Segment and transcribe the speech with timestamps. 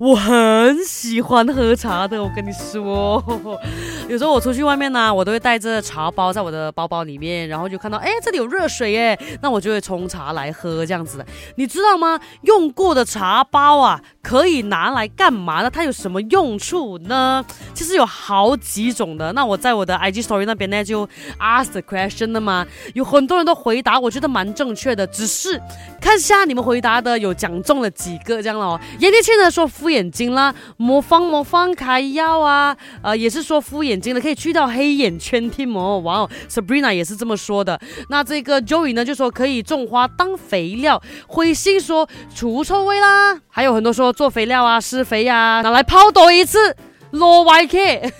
[0.00, 3.22] 我很喜欢喝茶的，我跟你说，
[4.08, 11.26] 有时候我出去外面呢，我都会带着茶包在我的包包里面，然后就看到，哎，这里有热水耶，那我就会冲茶来喝这样子的。
[11.56, 12.18] 你知道吗？
[12.42, 15.70] 用过的茶包啊，可以拿来干嘛呢？
[15.70, 17.44] 它有什么用处呢？
[17.74, 19.32] 其实有好几种的。
[19.32, 21.06] 那我在我的 IG Story 那边呢，就
[21.38, 25.60] ask the question 了嘛，有很多人都回答，我觉得蛮正确的，只是
[26.00, 28.80] 看下你们回答的有讲中了几个这样了哦。
[28.98, 29.70] 严立庆呢说。
[29.74, 35.98] 敷眼睛啦，魔方魔方开药啊，呃，也是说敷眼睛的，可以去掉黑眼圈，贴膜。
[35.98, 37.80] 哇哦，Sabrina 也是这么说的。
[38.08, 41.02] 那这个 Joey 呢，就说可以种花当肥料。
[41.26, 46.76] 灰心说除臭味啦，还有很多说做肥料啊，施肥呀，拿来泡多一次。
[47.12, 48.12] Low YK，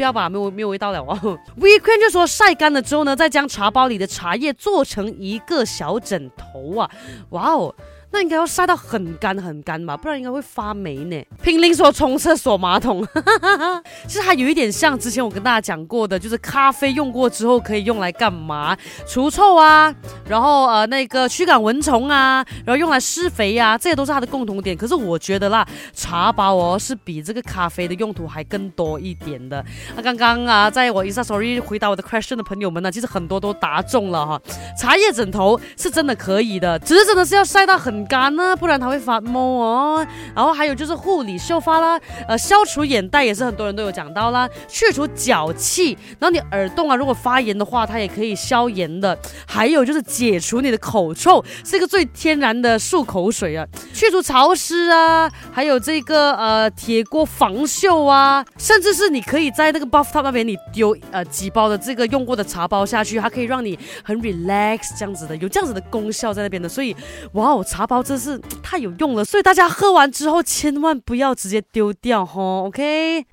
[0.00, 1.38] 不要吧，没有没有味道了哦。
[1.60, 6.90] Weekend 就说晒干了之后呢，再将茶包里的茶叶做成一个小枕头啊。
[7.30, 7.74] 哇哦。
[8.12, 11.24] 那应该要晒到很干很干吧，不然应该会发霉呢。
[11.44, 13.06] 拼命说冲厕所马桶，
[14.08, 18.76] 其实还有一点像之前我跟大家讲过的，就是咖啡用过之后可以用来干嘛？
[19.06, 19.94] 除臭啊，
[20.30, 24.76] 然后呃那个驱赶蚊虫啊，然后用来施肥呀，这些都是它的共同点。
[24.76, 29.64] 可是我觉得啦，茶包哦是比这个咖啡的用途还更多一点的。
[29.96, 34.40] 那刚刚啊，在我 Insta Story 回答我的 question 的朋友们呢，其实很多都答中了哈。
[34.78, 38.06] 茶叶枕头是真的可以的，只是真的是要晒到很。
[38.10, 40.06] 干呢，不然它会发毛哦。
[40.34, 45.96] 然后还有就是护理秀发啦，呃，消除眼袋也是很多人都有讲到啦，去除脚气。
[46.18, 49.16] 然后你耳洞啊，如果发炎的话，它也可以消炎的。
[49.46, 55.30] 还有就是解除你的口臭，是一个最天然的漱口水啊，去除潮湿啊。
[55.52, 66.66] 还有这个呃铁锅防锈啊，甚至是你可以在那个 buff top 那边你丢呃几包的这个用过的茶包下去，它可以让你很 relax 这样子的，有这样子的功效在那边的。
[66.66, 66.96] 所以
[67.32, 67.86] 哇哦，茶。
[67.90, 73.26] 包真是太有用了，所以大家喝完之后千万不要直接丢掉哈，OK。